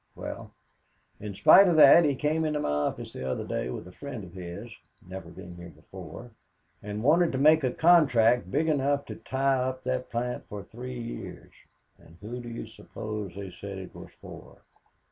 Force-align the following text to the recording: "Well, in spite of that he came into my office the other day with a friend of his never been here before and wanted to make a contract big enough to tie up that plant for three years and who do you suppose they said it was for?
"Well, 0.15 0.51
in 1.19 1.35
spite 1.35 1.67
of 1.67 1.75
that 1.75 2.05
he 2.05 2.15
came 2.15 2.43
into 2.43 2.59
my 2.59 2.71
office 2.71 3.13
the 3.13 3.23
other 3.23 3.45
day 3.45 3.69
with 3.69 3.87
a 3.87 3.91
friend 3.91 4.23
of 4.23 4.33
his 4.33 4.75
never 4.99 5.29
been 5.29 5.53
here 5.57 5.69
before 5.69 6.31
and 6.81 7.03
wanted 7.03 7.31
to 7.33 7.37
make 7.37 7.63
a 7.63 7.69
contract 7.69 8.49
big 8.49 8.67
enough 8.67 9.05
to 9.05 9.15
tie 9.17 9.57
up 9.59 9.83
that 9.83 10.09
plant 10.09 10.47
for 10.47 10.63
three 10.63 10.97
years 10.97 11.53
and 11.99 12.17
who 12.19 12.39
do 12.41 12.49
you 12.49 12.65
suppose 12.65 13.35
they 13.35 13.51
said 13.51 13.77
it 13.77 13.93
was 13.93 14.11
for? 14.13 14.63